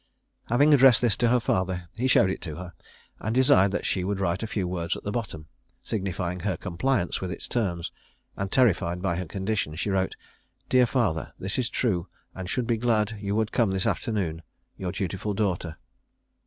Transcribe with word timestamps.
Having 0.45 0.73
addressed 0.73 0.99
this 1.01 1.15
to 1.17 1.27
her 1.27 1.39
father, 1.39 1.87
he 1.95 2.07
showed 2.07 2.31
it 2.31 2.41
to 2.41 2.55
her, 2.55 2.73
and 3.19 3.35
desired 3.35 3.69
that 3.73 3.85
she 3.85 4.03
would 4.03 4.19
write 4.19 4.41
a 4.41 4.47
few 4.47 4.67
words 4.67 4.97
at 4.97 5.03
the 5.03 5.11
bottom, 5.11 5.45
signifying 5.83 6.39
her 6.39 6.57
compliance 6.57 7.21
with 7.21 7.31
its 7.31 7.47
terms; 7.47 7.91
and 8.35 8.51
terrified 8.51 8.99
by 9.03 9.15
her 9.17 9.27
condition, 9.27 9.75
she 9.75 9.91
wrote, 9.91 10.15
"Dear 10.69 10.87
Father 10.87 11.31
This 11.37 11.59
is 11.59 11.69
true, 11.69 12.07
and 12.33 12.49
should 12.49 12.65
be 12.65 12.77
glad 12.77 13.19
you 13.19 13.35
would 13.35 13.51
come 13.51 13.69
this 13.69 13.85
afternoon. 13.85 14.41
Your 14.75 14.91
dutiful 14.91 15.35
daughter." 15.35 15.77